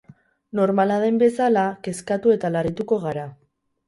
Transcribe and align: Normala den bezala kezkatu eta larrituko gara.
Normala 0.59 0.95
den 1.03 1.19
bezala 1.23 1.65
kezkatu 1.87 2.33
eta 2.37 2.51
larrituko 2.57 2.99
gara. 3.05 3.27